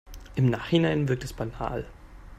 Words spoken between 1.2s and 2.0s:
es banal.